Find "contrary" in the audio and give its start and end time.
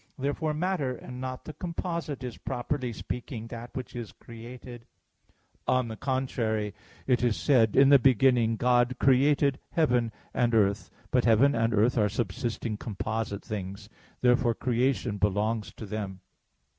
5.95-6.73